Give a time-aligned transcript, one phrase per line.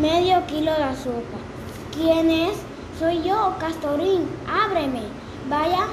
[0.00, 1.40] medio kilo de azúcar.
[1.92, 2.54] ¿Quién es?
[2.98, 4.28] Soy yo, Castorín.
[4.48, 5.02] Ábreme.
[5.48, 5.86] Vaya,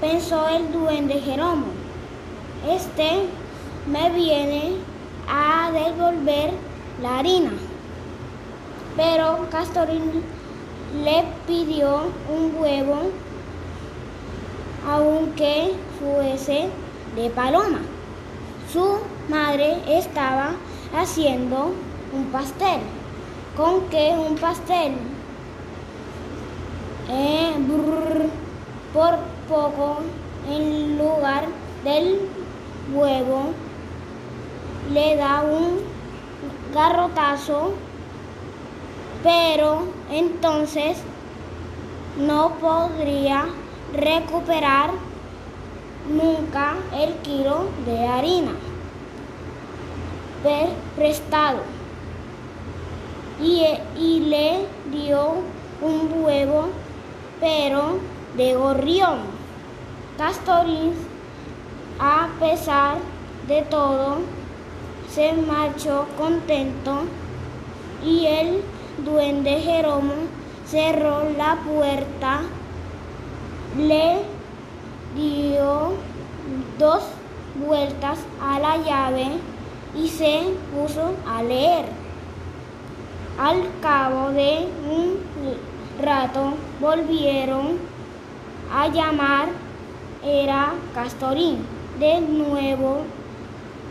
[0.00, 1.66] pensó el duende Jeromo.
[2.68, 3.26] Este
[3.86, 4.76] me viene
[5.28, 6.52] a devolver
[7.02, 7.52] la harina.
[8.96, 10.22] Pero Castorín
[11.04, 13.10] le pidió un huevo,
[14.88, 16.68] aunque fuese
[17.16, 17.80] de paloma.
[18.72, 20.52] Su madre estaba
[20.94, 21.72] haciendo
[22.12, 22.80] un pastel.
[23.56, 24.94] ¿Con qué un pastel?
[27.10, 27.52] Eh,
[28.94, 29.98] por poco,
[30.48, 31.44] en lugar
[31.84, 32.30] del
[32.94, 33.52] huevo,
[34.90, 35.80] le da un
[36.74, 37.74] garrotazo,
[39.22, 40.96] pero entonces
[42.18, 43.44] no podría
[43.92, 44.92] recuperar
[46.08, 48.52] nunca el kilo de harina
[50.96, 51.81] prestado
[53.42, 55.34] y, le dio
[55.80, 56.68] un huevo,
[57.40, 57.98] pero
[58.36, 59.18] de gorrión.
[60.16, 60.92] Castorín,
[61.98, 62.98] a pesar
[63.48, 64.18] de todo,
[65.10, 67.02] se marchó contento
[68.04, 68.62] y el
[69.04, 70.14] duende Jeromo
[70.66, 72.42] cerró la puerta,
[73.76, 74.18] le
[75.14, 75.92] dio
[76.78, 77.02] dos
[77.66, 79.26] vueltas a la llave
[79.94, 81.84] y se puso a leer.
[83.38, 85.16] Al cabo de un
[86.02, 87.78] rato volvieron
[88.72, 89.48] a llamar,
[90.22, 91.64] era Castorín.
[91.98, 93.02] De nuevo,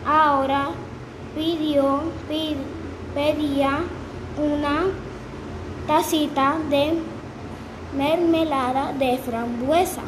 [0.06, 0.70] ahora
[1.34, 2.02] pidió,
[3.14, 3.78] pedía
[4.38, 4.84] una
[5.86, 6.94] tacita de
[7.96, 10.02] mermelada de frambuesa.